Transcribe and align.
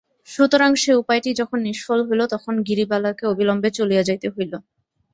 সুতরাং 0.29 0.71
সে 0.75 0.91
উপায়টি 1.01 1.29
যখন 1.39 1.57
নিষ্ফল 1.67 1.99
হইল 2.07 2.21
তখন 2.33 2.53
গিরিবালাকে 2.67 3.23
অবিলম্বে 3.27 3.69
চলিয়া 3.77 4.03
যাইতে 4.07 4.27
হইল। 4.29 4.53